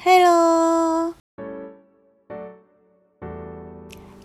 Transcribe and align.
Hello. 0.00 1.12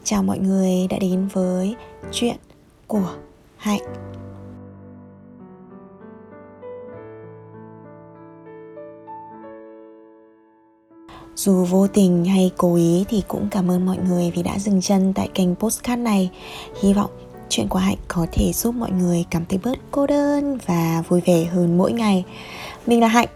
Chào 0.04 0.24
mọi 0.24 0.40
người 0.40 0.88
đã 0.90 0.98
đến 1.00 1.28
với 1.34 1.76
chuyện 2.12 2.36
của 2.88 3.16
Hạnh. 3.58 3.82
Dù 11.36 11.64
vô 11.64 11.88
tình 11.88 12.26
hay 12.26 12.52
cố 12.58 12.76
ý 12.76 13.06
thì 13.10 13.24
cũng 13.28 13.48
cảm 13.52 13.72
ơn 13.72 13.86
mọi 13.86 13.98
người 13.98 14.32
vì 14.36 14.44
đã 14.44 14.60
dừng 14.60 14.82
chân 14.82 15.14
tại 15.16 15.30
kênh 15.34 15.56
postcard 15.56 16.02
này. 16.02 16.32
Hy 16.82 16.94
vọng 16.94 17.12
chuyện 17.50 17.68
của 17.68 17.80
Hạnh 17.80 17.98
có 18.08 18.28
thể 18.32 18.54
giúp 18.54 18.76
mọi 18.76 18.92
người 18.92 19.26
cảm 19.30 19.46
thấy 19.50 19.60
bớt 19.64 19.78
cô 19.92 20.08
đơn 20.08 20.58
và 20.66 21.04
vui 21.08 21.22
vẻ 21.26 21.44
hơn 21.44 21.78
mỗi 21.78 21.92
ngày. 21.92 22.26
Mình 22.88 23.00
là 23.00 23.08
Hạnh 23.08 23.28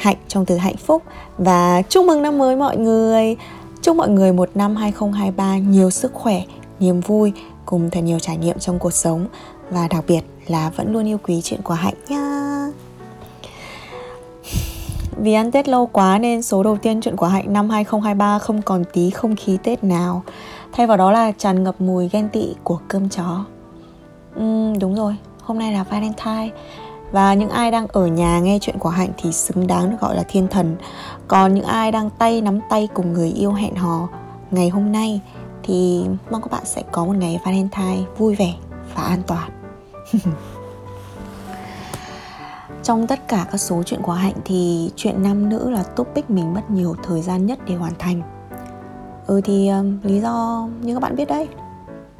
hạnh 0.00 0.16
trong 0.28 0.46
từ 0.46 0.56
hạnh 0.56 0.76
phúc. 0.76 1.02
Và 1.38 1.82
chúc 1.82 2.04
mừng 2.04 2.22
năm 2.22 2.38
mới 2.38 2.56
mọi 2.56 2.76
người. 2.76 3.36
Chúc 3.82 3.96
mọi 3.96 4.08
người 4.08 4.32
một 4.32 4.50
năm 4.54 4.76
2023 4.76 5.58
nhiều 5.58 5.90
sức 5.90 6.14
khỏe, 6.14 6.42
niềm 6.80 7.00
vui 7.00 7.32
cùng 7.66 7.90
thật 7.90 8.00
nhiều 8.00 8.18
trải 8.18 8.36
nghiệm 8.36 8.58
trong 8.58 8.78
cuộc 8.78 8.92
sống. 8.92 9.26
Và 9.70 9.88
đặc 9.88 10.04
biệt 10.08 10.20
là 10.46 10.70
vẫn 10.76 10.92
luôn 10.92 11.08
yêu 11.08 11.18
quý 11.22 11.40
chuyện 11.44 11.62
của 11.62 11.74
hạnh 11.74 11.94
nhá. 12.08 12.66
Vì 15.22 15.32
ăn 15.32 15.50
Tết 15.50 15.68
lâu 15.68 15.86
quá 15.86 16.18
nên 16.18 16.42
số 16.42 16.62
đầu 16.62 16.76
tiên 16.76 17.00
chuyện 17.00 17.16
của 17.16 17.26
Hạnh 17.26 17.52
năm 17.52 17.70
2023 17.70 18.38
không 18.38 18.62
còn 18.62 18.84
tí 18.92 19.10
không 19.10 19.36
khí 19.36 19.58
Tết 19.62 19.84
nào. 19.84 20.22
Thay 20.72 20.86
vào 20.86 20.96
đó 20.96 21.12
là 21.12 21.32
tràn 21.32 21.64
ngập 21.64 21.80
mùi 21.80 22.08
ghen 22.08 22.28
tị 22.28 22.54
của 22.64 22.78
cơm 22.88 23.08
chó. 23.08 23.44
Uhm, 24.40 24.78
Đúng 24.78 24.94
rồi, 24.94 25.16
hôm 25.42 25.58
nay 25.58 25.72
là 25.72 25.84
Valentine 25.84 26.50
và 27.12 27.34
những 27.34 27.50
ai 27.50 27.70
đang 27.70 27.86
ở 27.86 28.06
nhà 28.06 28.38
nghe 28.38 28.58
chuyện 28.60 28.78
của 28.78 28.88
hạnh 28.88 29.10
thì 29.16 29.32
xứng 29.32 29.66
đáng 29.66 29.90
được 29.90 29.96
gọi 30.00 30.16
là 30.16 30.22
thiên 30.28 30.48
thần. 30.48 30.76
Còn 31.28 31.54
những 31.54 31.64
ai 31.64 31.92
đang 31.92 32.10
tay 32.10 32.40
nắm 32.40 32.60
tay 32.68 32.88
cùng 32.94 33.12
người 33.12 33.28
yêu 33.28 33.52
hẹn 33.52 33.74
hò 33.74 34.08
ngày 34.50 34.68
hôm 34.68 34.92
nay 34.92 35.20
thì 35.62 36.04
mong 36.30 36.42
các 36.42 36.50
bạn 36.50 36.64
sẽ 36.64 36.82
có 36.92 37.04
một 37.04 37.16
ngày 37.16 37.40
valentine 37.44 38.02
vui 38.18 38.34
vẻ 38.34 38.54
và 38.94 39.02
an 39.02 39.22
toàn. 39.26 39.50
Trong 42.82 43.06
tất 43.06 43.28
cả 43.28 43.46
các 43.50 43.58
số 43.58 43.82
chuyện 43.82 44.02
của 44.02 44.12
hạnh 44.12 44.34
thì 44.44 44.90
chuyện 44.96 45.22
nam 45.22 45.48
nữ 45.48 45.70
là 45.70 45.82
topic 45.82 46.30
mình 46.30 46.54
mất 46.54 46.70
nhiều 46.70 46.94
thời 47.02 47.22
gian 47.22 47.46
nhất 47.46 47.58
để 47.66 47.74
hoàn 47.74 47.92
thành. 47.98 48.22
Ừ 49.26 49.40
thì 49.44 49.68
um, 49.68 49.98
lý 50.02 50.20
do 50.20 50.68
như 50.80 50.94
các 50.94 51.00
bạn 51.00 51.16
biết 51.16 51.28
đấy. 51.28 51.48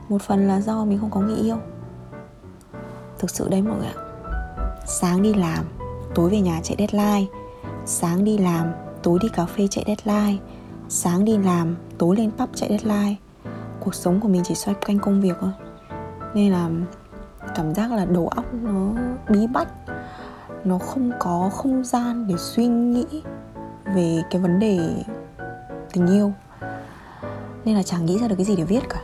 Một 0.08 0.22
phần 0.22 0.48
là 0.48 0.60
do 0.60 0.84
mình 0.84 0.98
không 0.98 1.10
có 1.10 1.20
người 1.20 1.36
yêu. 1.36 1.56
Thực 3.18 3.30
sự 3.30 3.48
đấy 3.48 3.62
mọi 3.62 3.78
người 3.78 3.86
ạ 3.86 4.09
sáng 4.86 5.22
đi 5.22 5.34
làm, 5.34 5.64
tối 6.14 6.30
về 6.30 6.40
nhà 6.40 6.60
chạy 6.62 6.76
deadline. 6.78 7.26
Sáng 7.86 8.24
đi 8.24 8.38
làm, 8.38 8.66
tối 9.02 9.18
đi 9.22 9.28
cà 9.28 9.46
phê 9.46 9.68
chạy 9.70 9.84
deadline. 9.86 10.42
Sáng 10.88 11.24
đi 11.24 11.38
làm, 11.38 11.76
tối 11.98 12.16
lên 12.16 12.30
pub 12.38 12.48
chạy 12.54 12.68
deadline. 12.68 13.14
Cuộc 13.80 13.94
sống 13.94 14.20
của 14.20 14.28
mình 14.28 14.42
chỉ 14.44 14.54
xoay 14.54 14.76
quanh 14.86 14.98
công 14.98 15.20
việc 15.20 15.36
thôi. 15.40 15.50
Nên 16.34 16.52
là 16.52 16.70
cảm 17.54 17.74
giác 17.74 17.92
là 17.92 18.04
đầu 18.04 18.28
óc 18.28 18.44
nó 18.54 18.92
bí 19.28 19.46
bách. 19.46 19.68
Nó 20.64 20.78
không 20.78 21.12
có 21.18 21.50
không 21.52 21.84
gian 21.84 22.26
để 22.28 22.34
suy 22.38 22.66
nghĩ 22.66 23.06
về 23.94 24.22
cái 24.30 24.42
vấn 24.42 24.58
đề 24.58 24.78
tình 25.92 26.06
yêu. 26.06 26.32
Nên 27.64 27.76
là 27.76 27.82
chẳng 27.82 28.06
nghĩ 28.06 28.18
ra 28.18 28.28
được 28.28 28.34
cái 28.36 28.44
gì 28.44 28.56
để 28.56 28.64
viết 28.64 28.88
cả. 28.88 29.02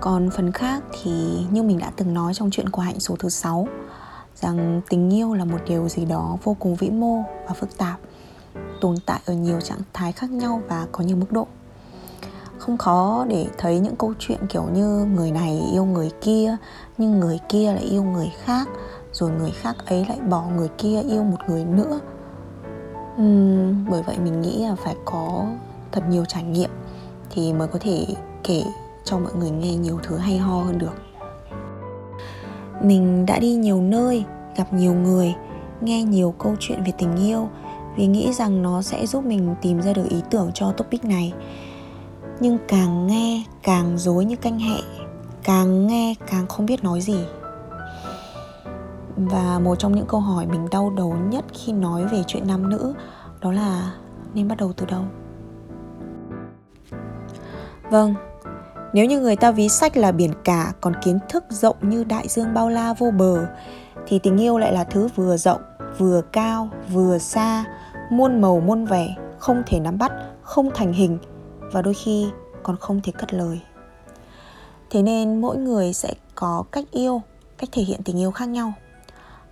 Còn 0.00 0.30
phần 0.30 0.52
khác 0.52 0.82
thì 1.02 1.10
như 1.50 1.62
mình 1.62 1.78
đã 1.78 1.92
từng 1.96 2.14
nói 2.14 2.34
trong 2.34 2.50
chuyện 2.50 2.68
của 2.68 2.82
hạnh 2.82 3.00
số 3.00 3.16
thứ 3.18 3.28
6 3.28 3.68
rằng 4.40 4.80
tình 4.88 5.14
yêu 5.14 5.34
là 5.34 5.44
một 5.44 5.58
điều 5.66 5.88
gì 5.88 6.04
đó 6.04 6.36
vô 6.44 6.56
cùng 6.58 6.74
vĩ 6.74 6.90
mô 6.90 7.22
và 7.46 7.54
phức 7.54 7.78
tạp 7.78 8.00
tồn 8.80 8.94
tại 9.06 9.20
ở 9.26 9.34
nhiều 9.34 9.60
trạng 9.60 9.78
thái 9.92 10.12
khác 10.12 10.30
nhau 10.30 10.62
và 10.68 10.86
có 10.92 11.04
nhiều 11.04 11.16
mức 11.16 11.32
độ. 11.32 11.46
Không 12.58 12.78
khó 12.78 13.24
để 13.28 13.46
thấy 13.58 13.78
những 13.78 13.96
câu 13.96 14.14
chuyện 14.18 14.38
kiểu 14.48 14.64
như 14.74 15.04
người 15.14 15.30
này 15.30 15.62
yêu 15.72 15.84
người 15.84 16.10
kia 16.20 16.56
nhưng 16.98 17.20
người 17.20 17.38
kia 17.48 17.72
lại 17.72 17.82
yêu 17.82 18.02
người 18.04 18.32
khác 18.44 18.68
rồi 19.12 19.30
người 19.30 19.50
khác 19.50 19.76
ấy 19.86 20.06
lại 20.08 20.18
bỏ 20.20 20.44
người 20.56 20.68
kia 20.78 21.02
yêu 21.08 21.24
một 21.24 21.38
người 21.48 21.64
nữa. 21.64 22.00
Uhm, 23.22 23.90
bởi 23.90 24.02
vậy 24.02 24.18
mình 24.18 24.40
nghĩ 24.40 24.66
là 24.66 24.74
phải 24.74 24.96
có 25.04 25.46
thật 25.92 26.02
nhiều 26.08 26.24
trải 26.24 26.42
nghiệm 26.42 26.70
thì 27.30 27.52
mới 27.52 27.68
có 27.68 27.78
thể 27.82 28.06
kể 28.44 28.62
cho 29.04 29.18
mọi 29.18 29.32
người 29.34 29.50
nghe 29.50 29.76
nhiều 29.76 29.98
thứ 30.02 30.16
hay 30.16 30.38
ho 30.38 30.62
hơn 30.62 30.78
được 30.78 31.09
mình 32.82 33.26
đã 33.26 33.38
đi 33.38 33.54
nhiều 33.54 33.80
nơi, 33.80 34.24
gặp 34.56 34.72
nhiều 34.72 34.94
người, 34.94 35.34
nghe 35.80 36.02
nhiều 36.02 36.34
câu 36.38 36.54
chuyện 36.60 36.84
về 36.84 36.92
tình 36.98 37.16
yêu, 37.16 37.48
vì 37.96 38.06
nghĩ 38.06 38.32
rằng 38.32 38.62
nó 38.62 38.82
sẽ 38.82 39.06
giúp 39.06 39.24
mình 39.24 39.54
tìm 39.62 39.82
ra 39.82 39.92
được 39.92 40.08
ý 40.08 40.22
tưởng 40.30 40.50
cho 40.54 40.72
topic 40.72 41.04
này. 41.04 41.32
Nhưng 42.40 42.58
càng 42.68 43.06
nghe 43.06 43.44
càng 43.62 43.98
dối 43.98 44.24
như 44.24 44.36
canh 44.36 44.58
hẹ, 44.58 44.78
càng 45.44 45.86
nghe 45.86 46.14
càng 46.30 46.46
không 46.46 46.66
biết 46.66 46.84
nói 46.84 47.00
gì. 47.00 47.24
Và 49.16 49.58
một 49.58 49.78
trong 49.78 49.94
những 49.94 50.06
câu 50.06 50.20
hỏi 50.20 50.46
mình 50.46 50.70
đau 50.70 50.90
đầu 50.90 51.14
nhất 51.30 51.44
khi 51.54 51.72
nói 51.72 52.04
về 52.04 52.22
chuyện 52.26 52.46
nam 52.46 52.70
nữ, 52.70 52.94
đó 53.40 53.52
là, 53.52 53.92
nên 54.34 54.48
bắt 54.48 54.58
đầu 54.58 54.72
từ 54.72 54.86
đâu? 54.86 55.02
Vâng 57.90 58.14
nếu 58.92 59.06
như 59.06 59.20
người 59.20 59.36
ta 59.36 59.50
ví 59.50 59.68
sách 59.68 59.96
là 59.96 60.12
biển 60.12 60.32
cả 60.44 60.72
còn 60.80 60.92
kiến 61.04 61.18
thức 61.28 61.44
rộng 61.48 61.76
như 61.82 62.04
đại 62.04 62.28
dương 62.28 62.54
bao 62.54 62.68
la 62.68 62.92
vô 62.92 63.10
bờ 63.10 63.46
thì 64.06 64.18
tình 64.18 64.36
yêu 64.40 64.58
lại 64.58 64.72
là 64.72 64.84
thứ 64.84 65.08
vừa 65.16 65.36
rộng, 65.36 65.60
vừa 65.98 66.22
cao, 66.32 66.68
vừa 66.92 67.18
xa, 67.18 67.64
muôn 68.10 68.40
màu 68.40 68.60
muôn 68.60 68.84
vẻ, 68.84 69.14
không 69.38 69.62
thể 69.66 69.80
nắm 69.80 69.98
bắt, 69.98 70.12
không 70.42 70.70
thành 70.74 70.92
hình 70.92 71.18
và 71.60 71.82
đôi 71.82 71.94
khi 71.94 72.26
còn 72.62 72.76
không 72.76 73.00
thể 73.00 73.12
cất 73.18 73.34
lời. 73.34 73.60
Thế 74.90 75.02
nên 75.02 75.40
mỗi 75.40 75.56
người 75.56 75.92
sẽ 75.92 76.14
có 76.34 76.64
cách 76.72 76.84
yêu, 76.90 77.22
cách 77.58 77.68
thể 77.72 77.82
hiện 77.82 78.02
tình 78.04 78.20
yêu 78.20 78.30
khác 78.30 78.48
nhau. 78.48 78.72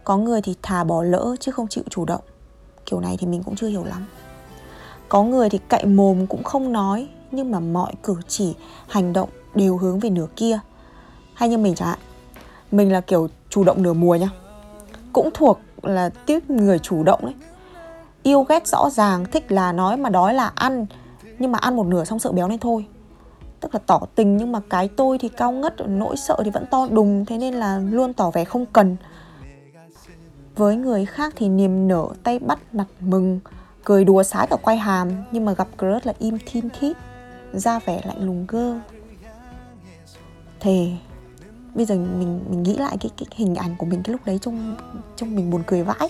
Có 0.04 0.16
người 0.16 0.42
thì 0.42 0.54
thà 0.62 0.84
bỏ 0.84 1.02
lỡ 1.02 1.36
chứ 1.40 1.52
không 1.52 1.68
chịu 1.68 1.84
chủ 1.90 2.04
động. 2.04 2.22
Kiểu 2.86 3.00
này 3.00 3.16
thì 3.18 3.26
mình 3.26 3.42
cũng 3.42 3.56
chưa 3.56 3.68
hiểu 3.68 3.84
lắm. 3.84 4.06
Có 5.08 5.22
người 5.22 5.50
thì 5.50 5.58
cậy 5.68 5.84
mồm 5.84 6.26
cũng 6.26 6.42
không 6.42 6.72
nói 6.72 7.08
nhưng 7.30 7.50
mà 7.50 7.60
mọi 7.60 7.92
cử 8.02 8.16
chỉ, 8.28 8.54
hành 8.88 9.12
động 9.12 9.28
đều 9.54 9.76
hướng 9.76 9.98
về 9.98 10.10
nửa 10.10 10.26
kia. 10.36 10.58
Hay 11.34 11.48
như 11.48 11.58
mình 11.58 11.74
chẳng 11.74 11.88
hạn, 11.88 11.98
mình 12.70 12.92
là 12.92 13.00
kiểu 13.00 13.28
chủ 13.50 13.64
động 13.64 13.82
nửa 13.82 13.92
mùa 13.92 14.14
nhá. 14.14 14.28
Cũng 15.12 15.30
thuộc 15.34 15.60
là 15.82 16.10
tiếp 16.26 16.50
người 16.50 16.78
chủ 16.78 17.02
động 17.02 17.20
đấy. 17.22 17.34
Yêu 18.22 18.42
ghét 18.42 18.66
rõ 18.66 18.90
ràng 18.90 19.24
thích 19.24 19.52
là 19.52 19.72
nói 19.72 19.96
mà 19.96 20.10
đói 20.10 20.34
là 20.34 20.52
ăn 20.54 20.86
nhưng 21.38 21.52
mà 21.52 21.58
ăn 21.58 21.76
một 21.76 21.86
nửa 21.86 22.04
xong 22.04 22.18
sợ 22.18 22.32
béo 22.32 22.48
nên 22.48 22.58
thôi. 22.58 22.86
Tức 23.60 23.74
là 23.74 23.80
tỏ 23.86 24.00
tình 24.14 24.36
nhưng 24.36 24.52
mà 24.52 24.60
cái 24.70 24.88
tôi 24.88 25.18
thì 25.18 25.28
cao 25.28 25.52
ngất 25.52 25.74
nỗi 25.88 26.16
sợ 26.16 26.36
thì 26.44 26.50
vẫn 26.50 26.66
to 26.70 26.88
đùng 26.90 27.24
thế 27.24 27.38
nên 27.38 27.54
là 27.54 27.78
luôn 27.78 28.12
tỏ 28.12 28.30
vẻ 28.30 28.44
không 28.44 28.66
cần. 28.66 28.96
Với 30.56 30.76
người 30.76 31.06
khác 31.06 31.32
thì 31.36 31.48
niềm 31.48 31.88
nở 31.88 32.08
tay 32.22 32.38
bắt 32.38 32.58
mặt 32.74 32.86
mừng 33.00 33.40
cười 33.84 34.04
đùa 34.04 34.22
sái 34.22 34.46
cả 34.46 34.56
quay 34.56 34.76
hàm 34.76 35.12
nhưng 35.32 35.44
mà 35.44 35.52
gặp 35.52 35.68
crush 35.78 36.06
là 36.06 36.12
im 36.18 36.38
thiên 36.46 36.68
thít 36.78 36.96
ra 37.58 37.78
vẻ 37.78 38.00
lạnh 38.04 38.26
lùng 38.26 38.46
cơ, 38.46 38.80
thề 40.60 40.90
bây 41.74 41.84
giờ 41.84 41.94
mình 41.94 42.40
mình 42.50 42.62
nghĩ 42.62 42.76
lại 42.76 42.96
cái, 43.00 43.10
cái 43.16 43.26
hình 43.30 43.54
ảnh 43.54 43.74
của 43.78 43.86
mình 43.86 44.02
cái 44.02 44.12
lúc 44.12 44.20
đấy 44.24 44.38
trông 44.42 44.76
trông 45.16 45.36
mình 45.36 45.50
buồn 45.50 45.62
cười 45.66 45.82
vãi. 45.82 46.08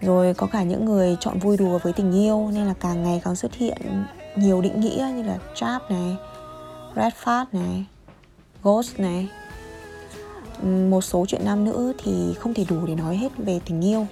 Rồi 0.00 0.34
có 0.34 0.46
cả 0.46 0.62
những 0.62 0.84
người 0.84 1.16
chọn 1.20 1.38
vui 1.38 1.56
đùa 1.56 1.78
với 1.82 1.92
tình 1.92 2.12
yêu 2.12 2.50
nên 2.54 2.66
là 2.66 2.74
càng 2.80 3.02
ngày 3.02 3.20
càng 3.24 3.36
xuất 3.36 3.54
hiện 3.54 4.04
nhiều 4.36 4.60
định 4.60 4.80
nghĩa 4.80 5.12
như 5.16 5.22
là 5.22 5.38
trap 5.54 5.90
này 5.90 6.16
red 6.96 7.12
flag 7.24 7.44
này 7.52 7.84
ghost 8.62 8.98
này. 8.98 9.28
Một 10.62 11.00
số 11.00 11.26
chuyện 11.28 11.44
nam 11.44 11.64
nữ 11.64 11.92
thì 12.04 12.34
không 12.38 12.54
thể 12.54 12.64
đủ 12.68 12.86
để 12.86 12.94
nói 12.94 13.16
hết 13.16 13.32
về 13.36 13.60
tình 13.64 13.84
yêu. 13.84 14.06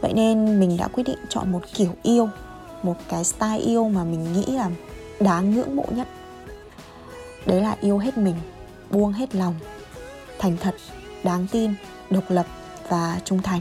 Vậy 0.00 0.12
nên 0.12 0.60
mình 0.60 0.76
đã 0.76 0.88
quyết 0.88 1.04
định 1.04 1.18
chọn 1.28 1.52
một 1.52 1.60
kiểu 1.74 1.90
yêu 2.02 2.28
một 2.82 2.94
cái 3.08 3.24
style 3.24 3.58
yêu 3.58 3.88
mà 3.88 4.04
mình 4.04 4.32
nghĩ 4.32 4.44
là 4.46 4.70
đáng 5.20 5.54
ngưỡng 5.54 5.76
mộ 5.76 5.84
nhất. 5.90 6.08
Đấy 7.46 7.60
là 7.60 7.76
yêu 7.80 7.98
hết 7.98 8.18
mình, 8.18 8.36
buông 8.90 9.12
hết 9.12 9.34
lòng, 9.34 9.54
thành 10.38 10.56
thật, 10.60 10.74
đáng 11.24 11.46
tin, 11.52 11.74
độc 12.10 12.24
lập 12.28 12.46
và 12.88 13.20
trung 13.24 13.42
thành. 13.42 13.60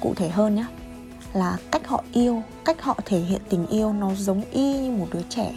Cụ 0.00 0.14
thể 0.16 0.28
hơn 0.28 0.54
nhé 0.54 0.64
là 1.32 1.56
cách 1.70 1.88
họ 1.88 2.04
yêu, 2.12 2.42
cách 2.64 2.82
họ 2.82 2.98
thể 3.04 3.18
hiện 3.18 3.40
tình 3.48 3.66
yêu 3.66 3.92
nó 3.92 4.14
giống 4.14 4.42
y 4.50 4.78
như 4.78 4.90
một 4.90 5.06
đứa 5.12 5.22
trẻ. 5.28 5.52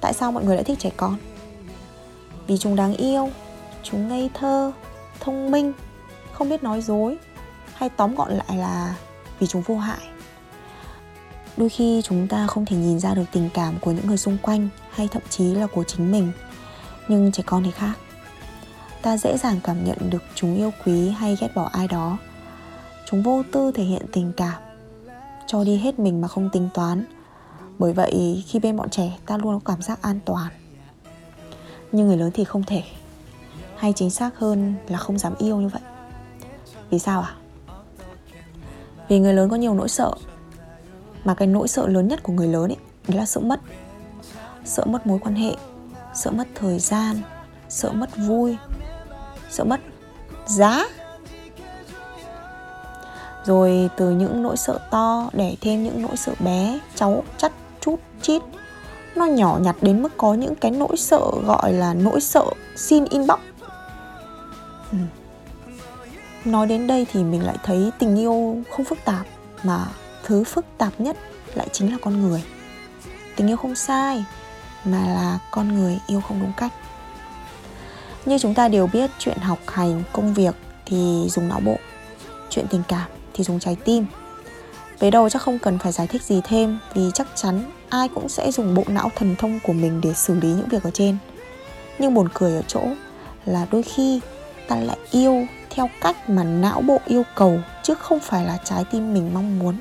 Tại 0.00 0.12
sao 0.12 0.32
mọi 0.32 0.44
người 0.44 0.54
lại 0.56 0.64
thích 0.64 0.78
trẻ 0.78 0.90
con? 0.96 1.16
Vì 2.46 2.58
chúng 2.58 2.76
đáng 2.76 2.94
yêu, 2.94 3.30
chúng 3.82 4.08
ngây 4.08 4.30
thơ, 4.34 4.72
thông 5.20 5.50
minh, 5.50 5.72
không 6.32 6.48
biết 6.48 6.62
nói 6.62 6.82
dối, 6.82 7.16
hay 7.74 7.88
tóm 7.88 8.14
gọn 8.14 8.32
lại 8.32 8.56
là 8.56 8.94
vì 9.38 9.46
chúng 9.46 9.62
vô 9.62 9.76
hại 9.76 10.11
đôi 11.56 11.68
khi 11.68 12.02
chúng 12.04 12.28
ta 12.28 12.46
không 12.46 12.64
thể 12.64 12.76
nhìn 12.76 13.00
ra 13.00 13.14
được 13.14 13.24
tình 13.32 13.48
cảm 13.54 13.74
của 13.80 13.92
những 13.92 14.06
người 14.06 14.16
xung 14.16 14.38
quanh 14.42 14.68
hay 14.90 15.08
thậm 15.08 15.22
chí 15.30 15.54
là 15.54 15.66
của 15.66 15.84
chính 15.84 16.12
mình. 16.12 16.32
Nhưng 17.08 17.32
trẻ 17.32 17.42
con 17.46 17.62
thì 17.64 17.70
khác. 17.70 17.92
Ta 19.02 19.16
dễ 19.16 19.36
dàng 19.38 19.60
cảm 19.64 19.84
nhận 19.84 20.10
được 20.10 20.22
chúng 20.34 20.56
yêu 20.56 20.70
quý 20.84 21.10
hay 21.10 21.36
ghét 21.40 21.48
bỏ 21.54 21.68
ai 21.72 21.88
đó. 21.88 22.18
Chúng 23.10 23.22
vô 23.22 23.42
tư 23.52 23.72
thể 23.74 23.84
hiện 23.84 24.02
tình 24.12 24.32
cảm, 24.36 24.62
cho 25.46 25.64
đi 25.64 25.76
hết 25.76 25.98
mình 25.98 26.20
mà 26.20 26.28
không 26.28 26.50
tính 26.52 26.68
toán. 26.74 27.04
Bởi 27.78 27.92
vậy, 27.92 28.44
khi 28.46 28.58
bên 28.58 28.76
bọn 28.76 28.90
trẻ, 28.90 29.18
ta 29.26 29.36
luôn 29.36 29.60
có 29.60 29.72
cảm 29.72 29.82
giác 29.82 30.02
an 30.02 30.20
toàn. 30.24 30.52
Nhưng 31.92 32.06
người 32.08 32.16
lớn 32.16 32.30
thì 32.34 32.44
không 32.44 32.64
thể. 32.66 32.82
Hay 33.76 33.92
chính 33.92 34.10
xác 34.10 34.38
hơn 34.38 34.74
là 34.88 34.98
không 34.98 35.18
dám 35.18 35.34
yêu 35.38 35.56
như 35.56 35.68
vậy. 35.68 35.82
Vì 36.90 36.98
sao 36.98 37.20
à 37.20 37.34
vì 39.12 39.18
người 39.18 39.34
lớn 39.34 39.48
có 39.48 39.56
nhiều 39.56 39.74
nỗi 39.74 39.88
sợ 39.88 40.12
mà 41.24 41.34
cái 41.34 41.48
nỗi 41.48 41.68
sợ 41.68 41.86
lớn 41.86 42.08
nhất 42.08 42.22
của 42.22 42.32
người 42.32 42.48
lớn 42.48 42.70
ấy 42.70 42.76
đấy 43.08 43.18
là 43.18 43.26
sợ 43.26 43.40
mất. 43.40 43.60
Sợ 44.64 44.84
mất 44.84 45.06
mối 45.06 45.18
quan 45.18 45.34
hệ, 45.34 45.54
sợ 46.14 46.30
mất 46.30 46.48
thời 46.54 46.78
gian, 46.78 47.16
sợ 47.68 47.90
mất 47.92 48.10
vui, 48.16 48.56
sợ 49.50 49.64
mất 49.64 49.80
giá. 50.46 50.84
Rồi 53.44 53.90
từ 53.96 54.10
những 54.10 54.42
nỗi 54.42 54.56
sợ 54.56 54.78
to 54.90 55.30
để 55.32 55.56
thêm 55.60 55.84
những 55.84 56.02
nỗi 56.02 56.16
sợ 56.16 56.32
bé, 56.40 56.80
cháu 56.94 57.24
chắt, 57.38 57.52
chút, 57.80 58.00
chít, 58.22 58.42
nó 59.16 59.24
nhỏ 59.24 59.58
nhặt 59.62 59.76
đến 59.82 60.02
mức 60.02 60.12
có 60.16 60.34
những 60.34 60.54
cái 60.54 60.70
nỗi 60.70 60.96
sợ 60.96 61.20
gọi 61.44 61.72
là 61.72 61.94
nỗi 61.94 62.20
sợ 62.20 62.44
xin 62.76 63.04
inbox. 63.04 63.38
Ừ. 64.92 64.98
nói 66.44 66.66
đến 66.66 66.86
đây 66.86 67.06
thì 67.12 67.24
mình 67.24 67.42
lại 67.42 67.56
thấy 67.62 67.90
tình 67.98 68.16
yêu 68.16 68.56
không 68.70 68.84
phức 68.84 68.98
tạp 69.04 69.26
mà 69.62 69.86
thứ 70.24 70.44
phức 70.44 70.64
tạp 70.78 71.00
nhất 71.00 71.16
lại 71.54 71.68
chính 71.72 71.92
là 71.92 71.98
con 72.02 72.22
người. 72.22 72.42
Tình 73.36 73.48
yêu 73.48 73.56
không 73.56 73.74
sai, 73.74 74.24
mà 74.84 75.06
là 75.06 75.38
con 75.50 75.74
người 75.74 75.98
yêu 76.06 76.20
không 76.20 76.40
đúng 76.40 76.52
cách. 76.56 76.72
Như 78.24 78.38
chúng 78.38 78.54
ta 78.54 78.68
đều 78.68 78.86
biết, 78.86 79.10
chuyện 79.18 79.38
học 79.38 79.58
hành, 79.66 80.02
công 80.12 80.34
việc 80.34 80.54
thì 80.86 81.26
dùng 81.28 81.48
não 81.48 81.60
bộ, 81.60 81.76
chuyện 82.50 82.66
tình 82.70 82.82
cảm 82.88 83.10
thì 83.34 83.44
dùng 83.44 83.60
trái 83.60 83.76
tim. 83.84 84.06
Về 84.98 85.10
đầu 85.10 85.28
chắc 85.28 85.42
không 85.42 85.58
cần 85.58 85.78
phải 85.78 85.92
giải 85.92 86.06
thích 86.06 86.22
gì 86.22 86.40
thêm, 86.44 86.78
vì 86.94 87.10
chắc 87.14 87.26
chắn 87.34 87.70
ai 87.88 88.08
cũng 88.08 88.28
sẽ 88.28 88.52
dùng 88.52 88.74
bộ 88.74 88.84
não 88.86 89.10
thần 89.16 89.36
thông 89.36 89.60
của 89.62 89.72
mình 89.72 90.00
để 90.00 90.14
xử 90.14 90.34
lý 90.34 90.48
những 90.48 90.68
việc 90.68 90.82
ở 90.82 90.90
trên. 90.90 91.16
Nhưng 91.98 92.14
buồn 92.14 92.28
cười 92.34 92.56
ở 92.56 92.62
chỗ 92.68 92.82
là 93.44 93.66
đôi 93.70 93.82
khi 93.82 94.20
ta 94.68 94.76
lại 94.76 94.98
yêu 95.10 95.46
theo 95.70 95.90
cách 96.00 96.30
mà 96.30 96.44
não 96.44 96.80
bộ 96.80 96.98
yêu 97.06 97.22
cầu, 97.34 97.60
chứ 97.82 97.94
không 97.94 98.20
phải 98.20 98.44
là 98.44 98.58
trái 98.64 98.84
tim 98.90 99.14
mình 99.14 99.34
mong 99.34 99.58
muốn. 99.58 99.76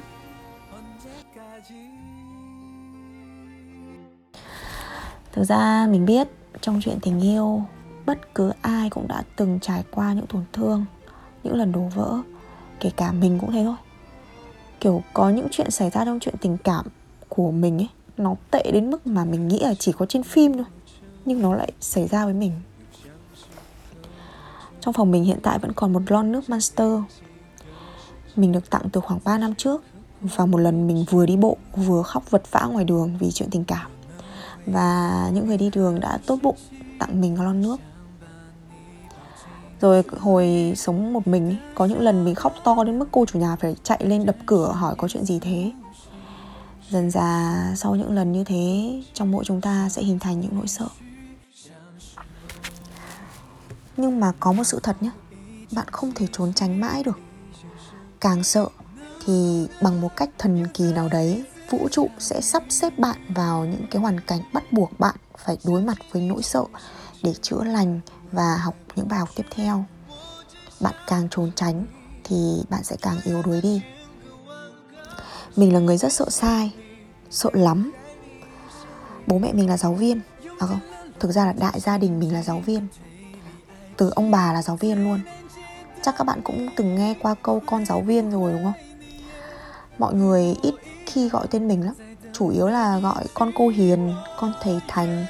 Thực 5.31 5.43
ra 5.43 5.87
mình 5.91 6.05
biết 6.05 6.27
trong 6.61 6.81
chuyện 6.83 6.99
tình 7.01 7.19
yêu, 7.19 7.63
bất 8.05 8.35
cứ 8.35 8.51
ai 8.61 8.89
cũng 8.89 9.07
đã 9.07 9.23
từng 9.35 9.59
trải 9.61 9.83
qua 9.91 10.13
những 10.13 10.27
tổn 10.27 10.43
thương, 10.53 10.85
những 11.43 11.55
lần 11.55 11.71
đổ 11.71 11.81
vỡ, 11.95 12.17
kể 12.79 12.91
cả 12.95 13.11
mình 13.11 13.39
cũng 13.39 13.51
thế 13.51 13.63
thôi. 13.63 13.75
Kiểu 14.79 15.03
có 15.13 15.29
những 15.29 15.47
chuyện 15.51 15.71
xảy 15.71 15.89
ra 15.89 16.05
trong 16.05 16.19
chuyện 16.19 16.35
tình 16.41 16.57
cảm 16.57 16.85
của 17.29 17.51
mình 17.51 17.77
ấy, 17.77 17.89
nó 18.17 18.35
tệ 18.51 18.71
đến 18.73 18.91
mức 18.91 19.07
mà 19.07 19.25
mình 19.25 19.47
nghĩ 19.47 19.59
là 19.59 19.73
chỉ 19.73 19.91
có 19.91 20.05
trên 20.05 20.23
phim 20.23 20.53
thôi, 20.53 20.65
nhưng 21.25 21.41
nó 21.41 21.55
lại 21.55 21.71
xảy 21.79 22.07
ra 22.07 22.25
với 22.25 22.33
mình. 22.33 22.51
Trong 24.79 24.93
phòng 24.93 25.11
mình 25.11 25.23
hiện 25.23 25.39
tại 25.43 25.59
vẫn 25.59 25.73
còn 25.73 25.93
một 25.93 26.01
lon 26.07 26.31
nước 26.31 26.49
Monster. 26.49 26.99
Mình 28.35 28.51
được 28.51 28.69
tặng 28.69 28.89
từ 28.91 29.01
khoảng 29.01 29.19
3 29.23 29.37
năm 29.37 29.55
trước, 29.55 29.83
Và 30.21 30.45
một 30.45 30.57
lần 30.57 30.87
mình 30.87 31.05
vừa 31.09 31.25
đi 31.25 31.37
bộ, 31.37 31.57
Vừa 31.75 32.03
khóc 32.03 32.31
vật 32.31 32.51
vã 32.51 32.67
ngoài 32.71 32.85
đường 32.85 33.17
vì 33.19 33.31
chuyện 33.31 33.49
tình 33.49 33.63
cảm. 33.63 33.91
Và 34.65 35.29
những 35.33 35.47
người 35.47 35.57
đi 35.57 35.69
đường 35.69 35.99
đã 35.99 36.17
tốt 36.25 36.39
bụng, 36.41 36.57
Tặng 36.99 37.21
mình 37.21 37.41
lon 37.41 37.61
nước. 37.61 37.77
Rồi 39.81 40.03
hồi 40.19 40.73
sống 40.75 41.13
một 41.13 41.27
mình 41.27 41.55
Có 41.75 41.85
những 41.85 41.99
lần 41.99 42.25
mình 42.25 42.35
khóc 42.35 42.53
to 42.63 42.83
đến 42.83 42.99
mức 42.99 43.07
cô 43.11 43.25
chủ 43.25 43.39
nhà 43.39 43.55
phải 43.55 43.75
chạy 43.83 44.05
lên 44.05 44.25
đập 44.25 44.35
cửa 44.45 44.71
hỏi 44.71 44.95
có 44.97 45.07
chuyện 45.07 45.25
gì 45.25 45.39
thế. 45.39 45.71
Dần 46.89 47.11
dà 47.11 47.73
sau 47.75 47.95
những 47.95 48.15
lần 48.15 48.31
như 48.31 48.43
thế, 48.43 49.01
Trong 49.13 49.31
mỗi 49.31 49.45
chúng 49.45 49.61
ta 49.61 49.89
sẽ 49.89 50.03
hình 50.03 50.19
thành 50.19 50.41
những 50.41 50.55
nỗi 50.55 50.67
sợ. 50.67 50.87
Nhưng 53.97 54.19
mà 54.19 54.31
có 54.39 54.51
một 54.51 54.63
sự 54.63 54.79
thật 54.83 55.03
nhé, 55.03 55.11
Bạn 55.71 55.87
không 55.91 56.11
thể 56.15 56.27
trốn 56.31 56.53
tránh 56.53 56.79
mãi 56.79 57.03
được. 57.03 57.19
Càng 58.19 58.43
sợ 58.43 58.67
thì 59.25 59.67
bằng 59.81 60.01
một 60.01 60.15
cách 60.15 60.29
thần 60.37 60.67
kỳ 60.73 60.93
nào 60.93 61.09
đấy 61.09 61.43
Vũ 61.71 61.89
trụ 61.89 62.09
sẽ 62.19 62.41
sắp 62.41 62.63
xếp 62.69 62.99
bạn 62.99 63.17
vào 63.35 63.65
những 63.65 63.85
cái 63.91 64.01
hoàn 64.01 64.19
cảnh 64.19 64.39
bắt 64.53 64.73
buộc 64.73 64.99
bạn 64.99 65.15
phải 65.37 65.57
đối 65.63 65.81
mặt 65.81 65.97
với 66.11 66.21
nỗi 66.21 66.43
sợ 66.43 66.63
để 67.23 67.33
chữa 67.41 67.63
lành 67.63 67.99
và 68.31 68.57
học 68.57 68.75
những 68.95 69.07
bài 69.07 69.19
học 69.19 69.29
tiếp 69.35 69.45
theo. 69.51 69.85
Bạn 70.79 70.93
càng 71.07 71.27
trốn 71.31 71.51
tránh 71.55 71.85
thì 72.23 72.63
bạn 72.69 72.83
sẽ 72.83 72.95
càng 73.01 73.17
yếu 73.23 73.41
đuối 73.41 73.61
đi. 73.61 73.81
Mình 75.55 75.73
là 75.73 75.79
người 75.79 75.97
rất 75.97 76.13
sợ 76.13 76.29
sai, 76.29 76.73
sợ 77.29 77.49
lắm. 77.53 77.91
Bố 79.27 79.37
mẹ 79.37 79.53
mình 79.53 79.69
là 79.69 79.77
giáo 79.77 79.93
viên 79.93 80.21
à 80.59 80.67
không, 80.67 80.79
thực 81.19 81.31
ra 81.31 81.45
là 81.45 81.53
đại 81.53 81.79
gia 81.79 81.97
đình 81.97 82.19
mình 82.19 82.33
là 82.33 82.43
giáo 82.43 82.59
viên. 82.59 82.87
Từ 83.97 84.11
ông 84.15 84.31
bà 84.31 84.53
là 84.53 84.61
giáo 84.61 84.75
viên 84.75 85.03
luôn. 85.03 85.19
Chắc 86.03 86.15
các 86.17 86.23
bạn 86.23 86.41
cũng 86.43 86.69
từng 86.75 86.95
nghe 86.95 87.15
qua 87.21 87.35
câu 87.43 87.61
con 87.65 87.85
giáo 87.85 88.01
viên 88.01 88.31
rồi, 88.31 88.53
đúng 88.53 88.63
không? 88.63 88.73
Mọi 89.97 90.13
người 90.13 90.55
ít 90.61 90.73
khi 91.11 91.29
gọi 91.29 91.47
tên 91.47 91.67
mình 91.67 91.85
lắm. 91.85 91.93
Chủ 92.33 92.49
yếu 92.49 92.67
là 92.67 92.99
gọi 92.99 93.25
con 93.33 93.51
cô 93.55 93.67
hiền, 93.67 94.13
con 94.39 94.53
thầy 94.61 94.79
thành, 94.87 95.25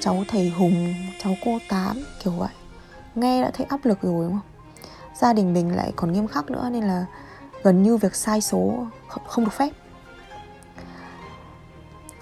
cháu 0.00 0.24
thầy 0.28 0.48
hùng, 0.48 0.94
cháu 1.22 1.34
cô 1.44 1.58
tám, 1.68 2.04
kiểu 2.24 2.32
vậy. 2.32 2.52
Nghe 3.14 3.42
đã 3.42 3.50
thấy 3.54 3.66
áp 3.66 3.84
lực 3.84 4.02
rồi, 4.02 4.24
đúng 4.24 4.32
không? 4.32 4.50
Gia 5.20 5.32
đình 5.32 5.52
mình 5.52 5.76
lại 5.76 5.92
còn 5.96 6.12
nghiêm 6.12 6.26
khắc 6.26 6.50
nữa, 6.50 6.68
nên 6.72 6.84
là 6.84 7.06
gần 7.62 7.82
như 7.82 7.96
việc 7.96 8.14
sai 8.14 8.40
số 8.40 8.86
không 9.26 9.44
được 9.44 9.52
phép. 9.52 9.70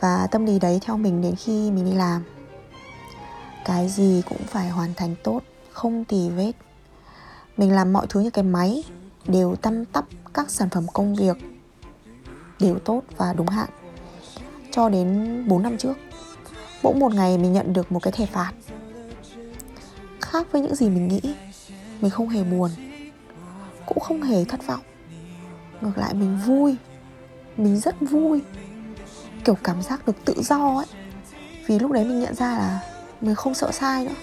Và 0.01 0.27
tâm 0.31 0.47
lý 0.47 0.59
đấy 0.59 0.81
theo 0.83 0.97
mình 0.97 1.23
đến 1.23 1.35
khi 1.37 1.71
mình 1.71 1.85
đi 1.85 1.93
làm. 1.93 2.25
Cái 3.65 3.89
gì 3.89 4.23
cũng 4.29 4.43
phải 4.47 4.69
hoàn 4.69 4.95
thành 4.95 5.15
tốt, 5.25 5.41
không 5.73 6.05
tì 6.05 6.31
vết. 6.31 6.53
Mình 7.57 7.73
làm 7.73 7.93
mọi 7.93 8.07
thứ 8.09 8.21
như 8.21 8.31
cái 8.31 8.45
máy, 8.45 8.85
đều 9.27 9.57
tăm 9.57 9.85
tắp 9.85 10.05
các 10.35 10.51
sản 10.51 10.71
phẩm 10.71 10.87
công 10.93 11.15
việc 11.15 11.37
đều 12.61 12.79
tốt 12.79 13.03
và 13.17 13.33
đúng 13.33 13.49
hạn. 13.49 13.69
Cho 14.73 14.89
đến 14.89 15.45
4 15.49 15.63
năm 15.63 15.79
trước 15.79 15.95
bỗng 16.83 16.99
một 16.99 17.15
ngày 17.15 17.39
mình 17.39 17.53
nhận 17.53 17.73
được 17.73 17.93
một 17.93 18.03
cái 18.03 18.13
thẻ 18.13 18.27
phạt. 18.27 18.53
Khác 20.21 20.47
với 20.53 20.63
những 20.63 20.75
gì 20.75 20.91
mình 20.91 21.09
nghĩ, 21.09 21.21
mình 22.01 22.11
không 22.11 22.29
hề 22.29 22.45
buồn, 22.45 22.71
cũng 23.87 24.01
không 24.01 24.23
hề 24.23 24.45
thất 24.45 24.67
vọng. 24.67 24.81
Ngược 25.81 25.99
lại 25.99 26.15
mình 26.15 26.39
vui, 26.47 26.77
mình 27.57 27.81
rất 27.81 27.95
vui. 28.01 28.43
Kiểu 29.45 29.55
cảm 29.65 29.83
giác 29.83 30.07
được 30.07 30.17
tự 30.25 30.35
do 30.43 30.77
ấy. 30.77 30.87
Vì 31.67 31.79
lúc 31.79 31.93
đấy 31.93 32.05
mình 32.05 32.21
nhận 32.21 32.35
ra 32.35 32.59
là 32.59 32.81
mình 33.21 33.35
không 33.35 33.55
sợ 33.55 33.73
sai 33.73 34.05
nữa. 34.05 34.15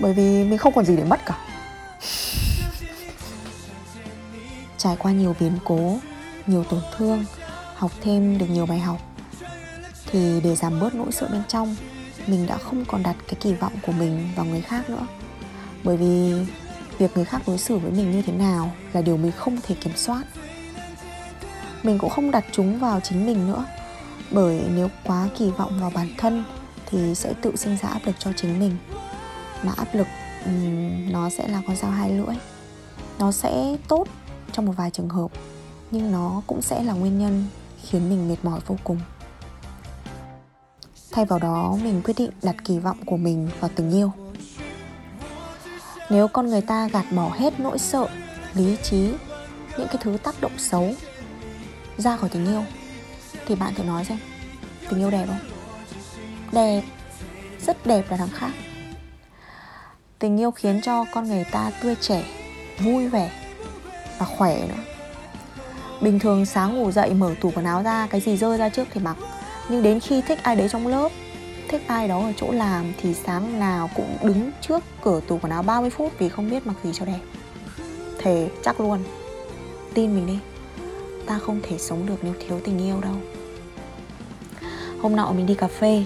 Bởi 0.00 0.12
vì 0.12 0.44
mình 0.44 0.58
không 0.58 0.74
còn 0.74 0.84
gì 0.84 0.96
để 0.96 1.04
mất 1.04 1.20
cả. 1.26 1.38
Trải 4.78 4.96
qua 4.98 5.12
nhiều 5.12 5.36
biến 5.40 5.52
cố 5.64 5.98
nhiều 6.48 6.64
tổn 6.64 6.80
thương 6.96 7.24
học 7.74 7.92
thêm 8.00 8.38
được 8.38 8.46
nhiều 8.50 8.66
bài 8.66 8.78
học. 8.78 8.98
Thì 10.10 10.40
để 10.44 10.56
giảm 10.56 10.80
bớt 10.80 10.94
nỗi 10.94 11.12
sợ 11.12 11.28
bên 11.32 11.42
trong 11.48 11.76
mình 12.26 12.46
đã 12.46 12.56
không 12.56 12.84
còn 12.84 13.02
đặt 13.02 13.16
cái 13.26 13.34
kỳ 13.40 13.52
vọng 13.52 13.72
của 13.86 13.92
mình 13.92 14.28
vào 14.36 14.46
người 14.46 14.60
khác 14.60 14.90
nữa. 14.90 15.06
Bởi 15.84 15.96
vì 15.96 16.32
việc 16.98 17.16
người 17.16 17.24
khác 17.24 17.42
đối 17.46 17.58
xử 17.58 17.78
với 17.78 17.90
mình 17.90 18.10
như 18.10 18.22
thế 18.22 18.32
nào 18.32 18.72
là 18.92 19.02
điều 19.02 19.16
mình 19.16 19.32
không 19.32 19.58
thể 19.62 19.74
kiểm 19.74 19.96
soát. 19.96 20.22
Mình 21.82 21.98
cũng 21.98 22.10
không 22.10 22.30
đặt 22.30 22.44
chúng 22.52 22.78
vào 22.78 23.00
chính 23.00 23.26
mình 23.26 23.46
nữa 23.46 23.64
bởi 24.30 24.62
nếu 24.74 24.88
quá 25.04 25.28
kỳ 25.38 25.50
vọng 25.50 25.80
vào 25.80 25.90
bản 25.94 26.08
thân 26.18 26.44
thì 26.86 27.14
sẽ 27.14 27.32
tự 27.42 27.56
sinh 27.56 27.76
ra 27.82 27.88
áp 27.88 28.00
lực 28.04 28.16
cho 28.18 28.32
chính 28.36 28.58
mình. 28.58 28.76
Mà 29.62 29.72
áp 29.76 29.94
lực 29.94 30.06
um, 30.44 31.12
nó 31.12 31.30
sẽ 31.30 31.48
là 31.48 31.62
con 31.66 31.76
dao 31.76 31.90
hai 31.90 32.10
lưỡi. 32.10 32.36
Nó 33.18 33.32
sẽ 33.32 33.76
tốt 33.88 34.04
trong 34.52 34.66
một 34.66 34.72
vài 34.76 34.90
trường 34.90 35.08
hợp 35.08 35.30
nhưng 35.90 36.12
nó 36.12 36.42
cũng 36.46 36.62
sẽ 36.62 36.82
là 36.82 36.92
nguyên 36.92 37.18
nhân 37.18 37.46
khiến 37.84 38.08
mình 38.10 38.28
mệt 38.28 38.36
mỏi 38.42 38.60
vô 38.66 38.76
cùng. 38.84 39.00
Thay 41.10 41.24
vào 41.24 41.38
đó, 41.38 41.76
mình 41.82 42.02
quyết 42.04 42.14
định 42.16 42.30
đặt 42.42 42.56
kỳ 42.64 42.78
vọng 42.78 42.98
của 43.06 43.16
mình 43.16 43.50
vào 43.60 43.70
tình 43.74 43.90
yêu. 43.90 44.12
Nếu 46.10 46.28
con 46.28 46.46
người 46.46 46.60
ta 46.60 46.88
gạt 46.88 47.06
bỏ 47.12 47.30
hết 47.34 47.60
nỗi 47.60 47.78
sợ, 47.78 48.08
lý 48.54 48.76
trí, 48.82 49.12
những 49.78 49.86
cái 49.88 49.96
thứ 50.00 50.16
tác 50.22 50.40
động 50.40 50.58
xấu 50.58 50.94
ra 51.98 52.16
khỏi 52.16 52.28
tình 52.28 52.46
yêu, 52.46 52.64
thì 53.46 53.54
bạn 53.54 53.74
thử 53.74 53.84
nói 53.84 54.04
xem, 54.04 54.18
tình 54.88 54.98
yêu 54.98 55.10
đẹp 55.10 55.26
không? 55.26 55.50
Đẹp, 56.52 56.82
rất 57.66 57.86
đẹp 57.86 58.10
là 58.10 58.16
đằng 58.16 58.28
khác. 58.28 58.50
Tình 60.18 60.40
yêu 60.40 60.50
khiến 60.50 60.80
cho 60.82 61.04
con 61.14 61.28
người 61.28 61.44
ta 61.52 61.70
tươi 61.82 61.96
trẻ, 62.00 62.24
vui 62.78 63.08
vẻ 63.08 63.32
và 64.18 64.26
khỏe 64.26 64.66
nữa 64.68 64.87
bình 66.00 66.18
thường 66.18 66.46
sáng 66.46 66.76
ngủ 66.76 66.90
dậy 66.90 67.14
mở 67.14 67.34
tủ 67.40 67.50
quần 67.54 67.64
áo 67.64 67.82
ra, 67.82 68.06
cái 68.10 68.20
gì 68.20 68.36
rơi 68.36 68.58
ra 68.58 68.68
trước 68.68 68.88
thì 68.92 69.00
mặc. 69.00 69.16
Nhưng 69.68 69.82
đến 69.82 70.00
khi 70.00 70.22
thích 70.22 70.38
ai 70.42 70.56
đấy 70.56 70.68
trong 70.68 70.86
lớp, 70.86 71.08
thích 71.68 71.82
ai 71.86 72.08
đó 72.08 72.20
ở 72.20 72.32
chỗ 72.36 72.52
làm 72.52 72.92
thì 73.00 73.14
sáng 73.14 73.60
nào 73.60 73.90
cũng 73.94 74.16
đứng 74.22 74.50
trước 74.60 74.84
cửa 75.04 75.20
tủ 75.28 75.38
quần 75.42 75.52
áo 75.52 75.62
30 75.62 75.90
phút 75.90 76.12
vì 76.18 76.28
không 76.28 76.50
biết 76.50 76.66
mặc 76.66 76.76
gì 76.84 76.90
cho 76.92 77.04
đẹp. 77.04 77.20
Thề, 78.18 78.48
chắc 78.64 78.80
luôn. 78.80 78.98
Tin 79.94 80.14
mình 80.14 80.26
đi. 80.26 80.38
Ta 81.26 81.38
không 81.38 81.60
thể 81.62 81.78
sống 81.78 82.06
được 82.06 82.16
nếu 82.22 82.34
thiếu 82.40 82.60
tình 82.64 82.78
yêu 82.78 83.00
đâu. 83.00 83.14
Hôm 85.02 85.16
nọ 85.16 85.32
mình 85.32 85.46
đi 85.46 85.54
cà 85.54 85.68
phê. 85.68 86.04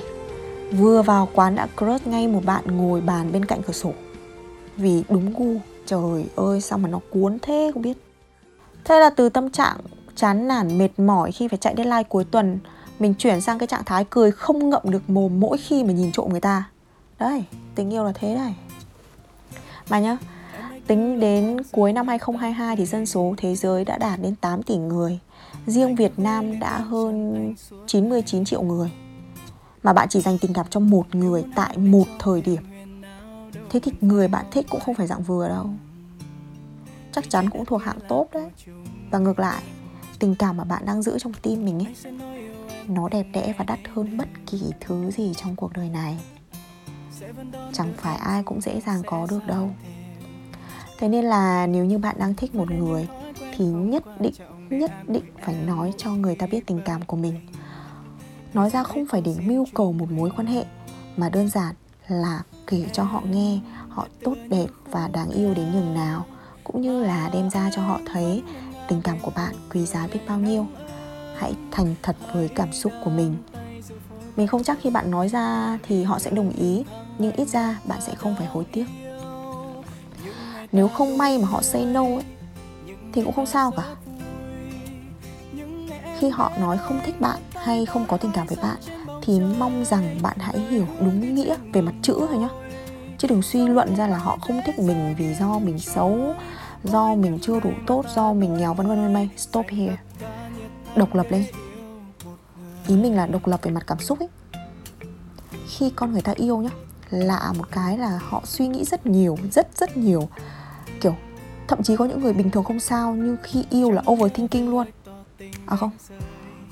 Vừa 0.73 1.03
vào 1.03 1.29
quán 1.35 1.55
đã 1.55 1.69
crush, 1.79 2.07
ngay 2.07 2.29
một 2.29 2.45
bạn 2.45 2.77
ngồi 2.77 3.01
bàn 3.01 3.33
bên 3.33 3.45
cạnh 3.45 3.63
cửa 3.67 3.73
sổ. 3.73 3.93
Vì 4.77 5.05
đúng 5.09 5.35
gu. 5.35 5.61
Trời 5.87 6.25
ơi, 6.37 6.61
sao 6.61 6.79
mà 6.79 6.89
nó 6.89 7.01
cuốn 7.11 7.39
thế 7.43 7.71
không 7.75 7.83
biết 7.83 7.99
thế 8.85 9.01
là 9.01 9.11
từ 9.11 9.29
tâm 9.29 9.51
trạng 9.51 9.77
chán 10.15 10.49
nản, 10.49 10.79
mệt 10.79 10.99
mỏi 10.99 11.33
khi 11.33 11.49
phải 11.49 11.59
chạy 11.59 11.75
deadline 11.77 12.03
cuối 12.03 12.25
tuần, 12.25 12.59
mình 12.99 13.15
chuyển 13.15 13.41
sang 13.41 13.59
cái 13.59 13.67
trạng 13.67 13.85
thái 13.85 14.05
cười 14.11 14.31
không 14.31 14.71
ngậm 14.71 14.83
được 14.91 15.11
mồm 15.11 15.41
mỗi 15.41 15.59
khi 15.59 15.85
mà 15.85 15.93
nhìn 15.93 16.12
trộm 16.12 16.31
người 16.31 16.41
ta. 16.41 16.65
Đấy, 17.19 17.45
tình 17.75 17.93
yêu 17.93 18.05
là 18.05 18.12
thế 18.15 18.35
này 18.35 18.55
mà 19.91 20.01
nhá, 20.01 20.17
tính 20.87 21.21
đến 21.21 21.57
cuối 21.73 21.93
năm 21.93 22.09
2022 22.09 22.77
thì 22.77 22.87
dân 22.87 23.07
số 23.07 23.35
thế 23.37 23.55
giới 23.55 23.85
đã 23.85 23.99
đạt 23.99 24.21
đến 24.23 24.35
8 24.37 24.62
tỷ 24.62 24.77
người. 24.77 25.19
Riêng 25.67 25.95
Việt 25.95 26.19
Nam 26.19 26.61
đã 26.61 26.79
hơn 26.79 27.55
99 27.87 28.45
triệu 28.45 28.62
người. 28.62 28.91
Mà 29.83 29.93
bạn 29.93 30.09
chỉ 30.09 30.21
dành 30.21 30.39
tình 30.39 30.53
cảm 30.53 30.67
cho 30.71 30.81
một 30.81 31.15
người 31.15 31.45
tại 31.55 31.79
một 31.79 32.05
thời 32.19 32.43
điểm. 32.43 32.62
Thế 33.71 33.81
thì 33.81 33.93
người 34.01 34.29
bạn 34.29 34.45
thích 34.51 34.67
cũng 34.71 34.81
không 34.81 34.95
phải 34.95 35.07
dạng 35.07 35.23
vừa 35.23 35.49
đâu 35.49 35.67
chắc 37.12 37.31
chắn 37.31 37.50
cũng 37.50 37.64
thuộc 37.64 37.83
hạng 37.83 37.99
tốt 38.09 38.28
đấy. 38.33 38.50
Và 39.11 39.19
ngược 39.19 39.38
lại, 39.38 39.62
tình 40.19 40.35
cảm 40.35 40.57
mà 40.57 40.64
bạn 40.64 40.85
đang 40.87 41.02
giữ 41.02 41.19
trong 41.19 41.33
tim 41.42 41.64
mình 41.64 41.78
ấy, 41.78 42.12
nó 42.88 43.09
đẹp 43.09 43.26
đẽ 43.33 43.54
và 43.59 43.64
đắt 43.64 43.78
hơn 43.95 44.16
bất 44.16 44.28
kỳ 44.47 44.61
thứ 44.81 45.11
gì 45.11 45.33
trong 45.37 45.57
cuộc 45.57 45.73
đời 45.73 45.88
này. 45.88 46.19
Chẳng 47.73 47.92
phải 47.97 48.16
ai 48.16 48.42
cũng 48.42 48.61
dễ 48.61 48.81
dàng 48.81 49.02
có 49.07 49.26
được 49.31 49.47
đâu. 49.47 49.71
Thế 50.99 51.09
nên 51.09 51.25
là 51.25 51.66
nếu 51.66 51.85
như 51.85 51.99
bạn 51.99 52.16
đang 52.19 52.35
thích 52.35 52.54
một 52.54 52.71
người, 52.71 53.09
thì 53.57 53.64
nhất 53.64 54.21
định 54.21 54.35
nhất 54.71 54.90
định 55.09 55.25
phải 55.42 55.54
nói 55.54 55.92
cho 55.97 56.11
người 56.11 56.35
ta 56.35 56.47
biết 56.47 56.66
tình 56.66 56.81
cảm 56.85 57.02
của 57.02 57.16
mình. 57.16 57.49
Nói 58.54 58.71
ra 58.71 58.83
không 58.83 59.07
phải 59.07 59.21
để 59.21 59.35
mưu 59.45 59.66
cầu 59.75 59.92
một 59.92 60.11
mối 60.11 60.31
quan 60.37 60.47
hệ, 60.47 60.64
mà 61.16 61.28
đơn 61.28 61.49
giản 61.49 61.75
là 62.09 62.42
kể 62.66 62.87
cho 62.92 63.02
họ 63.02 63.21
nghe 63.21 63.61
họ 63.88 64.07
tốt 64.25 64.35
đẹp 64.49 64.66
và 64.90 65.09
đáng 65.09 65.31
yêu 65.31 65.54
đến 65.54 65.73
nhường 65.73 65.95
nào 65.95 66.26
cũng 66.64 66.81
như 66.81 67.04
là 67.04 67.31
đem 67.33 67.50
ra 67.50 67.71
cho 67.75 67.83
họ 67.83 68.00
thấy 68.12 68.42
tình 68.88 69.02
cảm 69.02 69.19
của 69.23 69.33
bạn 69.37 69.54
quý 69.73 69.87
giá 69.87 70.09
biết 70.12 70.21
bao 70.28 70.38
nhiêu. 70.38 70.66
Hãy 71.37 71.54
thành 71.71 71.95
thật 72.02 72.16
với 72.33 72.49
cảm 72.49 72.73
xúc 72.73 72.92
của 73.04 73.11
mình. 73.11 73.37
Mình 74.37 74.47
không 74.47 74.64
chắc 74.64 74.78
khi 74.81 74.90
bạn 74.90 75.11
nói 75.11 75.28
ra 75.28 75.78
thì 75.83 76.04
họ 76.04 76.19
sẽ 76.19 76.31
đồng 76.31 76.50
ý 76.50 76.85
nhưng 77.19 77.33
ít 77.33 77.49
ra 77.49 77.81
bạn 77.85 78.00
sẽ 78.00 78.14
không 78.14 78.35
phải 78.38 78.47
hối 78.47 78.64
tiếc. 78.73 78.85
Nếu 80.73 80.88
không 80.88 81.19
may 81.19 81.38
mà 81.38 81.49
họ 81.49 81.62
say 81.62 81.85
no 81.85 82.04
ấy, 82.04 82.25
thì 83.12 83.23
cũng 83.23 83.35
không 83.35 83.47
sao 83.47 83.71
cả. 83.71 83.95
Khi 86.19 86.28
họ 86.28 86.52
nói 86.61 86.78
không 86.78 87.00
thích 87.04 87.21
bạn 87.21 87.40
hay 87.54 87.87
không 87.87 88.07
có 88.09 88.16
tình 88.16 88.31
cảm 88.35 88.47
với 88.47 88.57
bạn 88.62 88.76
thì 89.23 89.40
mong 89.59 89.85
rằng 89.85 90.19
bạn 90.23 90.37
hãy 90.40 90.59
hiểu 90.59 90.87
đúng 91.00 91.35
nghĩa 91.35 91.57
về 91.73 91.81
mặt 91.81 91.95
chữ 92.02 92.14
thôi 92.19 92.38
nhé 92.38 92.49
chứ 93.23 93.29
đừng 93.29 93.43
suy 93.43 93.69
luận 93.69 93.97
ra 93.97 94.07
là 94.07 94.19
họ 94.19 94.38
không 94.41 94.61
thích 94.67 94.79
mình 94.79 95.14
vì 95.19 95.35
do 95.35 95.59
mình 95.59 95.79
xấu, 95.79 96.35
do 96.85 97.14
mình 97.14 97.38
chưa 97.43 97.61
đủ 97.61 97.71
tốt, 97.87 98.05
do 98.14 98.33
mình 98.33 98.57
nghèo, 98.57 98.75
vân 98.75 98.87
vân 98.87 99.02
vân 99.02 99.14
vân. 99.14 99.29
Stop 99.37 99.67
here. 99.69 99.97
Độc 100.97 101.14
lập 101.14 101.26
lên. 101.31 101.45
Ý 102.87 102.97
mình 102.97 103.17
là 103.17 103.26
độc 103.26 103.47
lập 103.47 103.61
về 103.62 103.71
mặt 103.71 103.85
cảm 103.87 103.99
xúc 103.99 104.19
ấy. 104.19 104.29
Khi 105.69 105.91
con 105.97 106.12
người 106.12 106.23
ta 106.23 106.33
yêu 106.37 106.59
nhá, 106.59 106.71
lạ 107.11 107.52
một 107.59 107.64
cái 107.71 107.99
là 107.99 108.21
họ 108.23 108.43
suy 108.45 108.69
nghĩ 108.69 108.85
rất 108.85 109.07
nhiều, 109.07 109.38
rất 109.52 109.79
rất 109.79 109.97
nhiều. 109.97 110.29
Kiểu, 111.00 111.14
thậm 111.69 111.83
chí 111.83 111.97
có 111.97 112.05
những 112.05 112.21
người 112.21 112.33
bình 112.33 112.50
thường 112.50 112.64
không 112.64 112.81
sao, 112.81 113.14
nhưng 113.14 113.37
khi 113.43 113.64
yêu 113.71 113.91
là 113.91 114.02
overthinking 114.11 114.71
luôn. 114.71 114.87
À 115.67 115.76
không, 115.76 115.91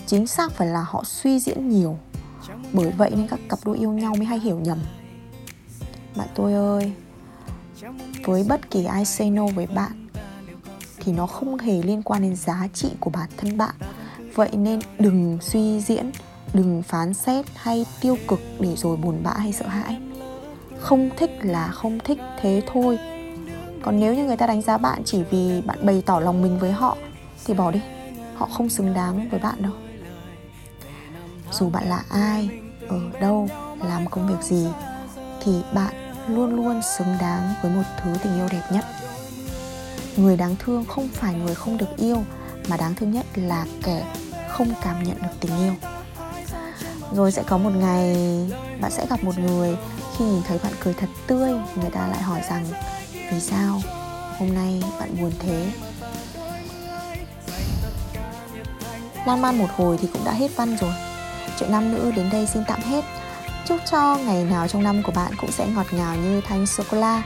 chính 0.07 0.27
xác 0.27 0.53
phải 0.53 0.69
là 0.69 0.85
họ 0.89 1.05
suy 1.05 1.41
diễn 1.41 1.69
nhiều. 1.69 1.99
Bởi 2.73 2.91
vậy 2.91 3.11
nên 3.17 3.29
các 3.29 3.41
cặp 3.49 3.59
đôi 3.65 3.79
yêu 3.79 3.93
nhau 3.93 4.15
mới 4.19 4.27
hay 4.27 4.39
hiểu 4.39 4.59
nhầm 4.59 4.79
bạn 6.21 6.29
tôi 6.35 6.53
ơi, 6.53 6.93
với 8.25 8.45
bất 8.49 8.71
kỳ 8.71 8.85
ai 8.85 9.05
say 9.05 9.31
no 9.31 9.47
với 9.47 9.67
bạn 9.67 10.09
thì 10.97 11.13
nó 11.13 11.27
không 11.27 11.59
hề 11.59 11.83
liên 11.83 12.03
quan 12.03 12.23
đến 12.23 12.37
giá 12.37 12.69
trị 12.75 12.89
của 13.01 13.11
bản 13.11 13.29
thân 13.37 13.59
bạn. 13.59 13.75
Vậy 14.35 14.49
nên 14.53 14.81
đừng 14.99 15.39
suy 15.41 15.81
diễn, 15.81 16.11
đừng 16.55 16.83
phán 16.83 17.15
xét 17.15 17.47
hay 17.55 17.87
tiêu 18.01 18.17
cực 18.29 18.41
để 18.59 18.77
rồi 18.77 18.97
buồn 18.97 19.23
bã 19.23 19.33
hay 19.33 19.53
sợ 19.53 19.67
hãi. 19.67 20.01
Không 20.79 21.11
thích 21.17 21.31
là 21.43 21.69
không 21.69 21.99
thích 22.05 22.19
thế 22.41 22.63
thôi. 22.67 22.99
Còn 23.83 24.01
nếu 24.01 24.15
như 24.15 24.25
người 24.25 24.37
ta 24.37 24.47
đánh 24.47 24.63
giá 24.63 24.79
bạn 24.79 25.03
chỉ 25.05 25.23
vì 25.31 25.63
bạn 25.67 25.87
bày 25.87 26.03
tỏ 26.07 26.21
lòng 26.21 26.43
mình 26.43 26.59
với 26.59 26.73
họ, 26.73 26.97
thì 27.45 27.55
bỏ 27.55 27.71
đi. 27.71 27.81
Họ 28.37 28.49
không 28.53 28.69
xứng 28.69 28.95
đáng 28.95 29.29
với 29.31 29.41
bạn 29.41 29.63
đâu. 29.63 29.73
Dù 31.53 31.71
bạn 31.71 31.89
là 31.89 32.05
ai, 32.09 32.49
ở 32.89 33.01
đâu, 33.21 33.49
làm 33.85 34.07
công 34.07 34.29
việc 34.29 34.43
gì, 34.43 34.67
thì 35.45 35.53
bạn 35.75 35.95
luôn 36.35 36.57
luôn 36.57 36.81
xứng 36.99 37.17
đáng 37.21 37.55
với 37.63 37.71
một 37.71 37.83
thứ 38.03 38.11
tình 38.23 38.37
yêu 38.37 38.49
đẹp 38.51 38.63
nhất. 38.71 38.85
Người 40.17 40.37
đáng 40.37 40.57
thương 40.59 40.85
không 40.85 41.09
phải 41.09 41.35
người 41.35 41.55
không 41.55 41.79
được 41.79 41.97
yêu, 41.97 42.25
mà 42.69 42.77
đáng 42.77 42.95
thương 42.95 43.11
nhất 43.11 43.27
là 43.35 43.67
kẻ 43.83 44.03
không 44.49 44.69
cảm 44.83 45.03
nhận 45.03 45.23
được 45.23 45.33
tình 45.41 45.59
yêu. 45.59 45.73
Rồi 47.15 47.33
sẽ 47.33 47.43
có 47.47 47.59
một 47.59 47.73
ngày, 47.77 48.17
bạn 48.81 48.91
sẽ 48.91 49.07
gặp 49.11 49.25
một 49.25 49.39
người 49.39 49.77
khi 50.17 50.25
nhìn 50.25 50.43
thấy 50.49 50.59
bạn 50.63 50.73
cười 50.81 50.95
thật 50.95 51.09
tươi, 51.27 51.51
người 51.77 51.91
ta 51.91 52.07
lại 52.07 52.23
hỏi 52.23 52.41
rằng, 52.51 52.67
vì 53.33 53.41
sao? 53.41 53.81
Hôm 54.39 54.55
nay 54.55 54.83
bạn 55.01 55.17
buồn 55.21 55.33
thế? 55.39 55.73
Lan 59.27 59.43
man 59.43 59.59
một 59.59 59.69
hồi 59.77 59.99
thì 60.01 60.09
cũng 60.13 60.25
đã 60.25 60.33
hết 60.33 60.57
văn 60.57 60.77
rồi. 60.77 60.93
Chuyện 61.59 61.73
nam 61.73 61.95
nữ 61.95 62.13
đến 62.17 62.31
đây 62.33 62.47
xin 62.47 62.63
tạm 62.69 62.81
hết 62.81 63.05
chúc 63.71 63.81
cho 63.91 64.19
ngày 64.27 64.45
nào 64.45 64.69
trong 64.69 64.83
năm 64.83 65.03
của 65.03 65.13
bạn 65.13 65.33
cũng 65.41 65.51
sẽ 65.51 65.67
ngọt 65.75 65.87
ngào 65.93 66.17
như 66.17 66.41
thanh 66.41 66.67
sô 66.67 66.83
cô 66.91 66.97
la. 66.99 67.23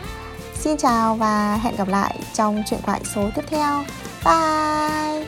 Xin 0.54 0.76
chào 0.76 1.14
và 1.14 1.56
hẹn 1.56 1.76
gặp 1.76 1.88
lại 1.88 2.18
trong 2.34 2.62
chuyện 2.70 2.80
thoại 2.82 3.00
số 3.14 3.30
tiếp 3.34 3.42
theo. 3.46 3.84
Bye! 4.24 5.26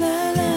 Sống 0.00 0.49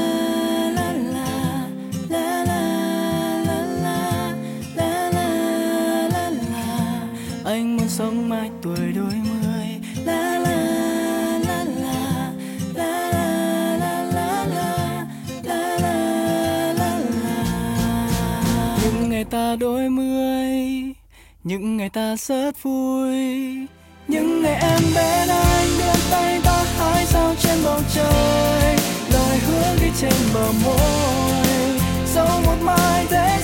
ta 19.34 19.56
đôi 19.60 19.90
mươi, 19.90 20.94
những 21.44 21.78
ngày 21.78 21.90
ta 21.90 22.16
rất 22.16 22.64
vui. 22.64 23.16
Những 24.08 24.42
ngày 24.42 24.60
em 24.62 24.82
bên 24.96 25.30
anh 25.30 25.68
đưa 25.78 26.10
tay 26.12 26.40
ta 26.44 26.64
hái 26.78 27.06
sao 27.06 27.36
trên 27.40 27.58
bầu 27.64 27.80
trời 27.94 28.76
lời 29.14 29.38
hứa 29.38 29.76
ghi 29.82 29.92
trên 30.02 30.14
bờ 30.34 30.52
môi. 30.66 31.48
Dẫu 32.16 32.42
một 32.46 32.58
mai 32.62 33.06
thế 33.10 33.40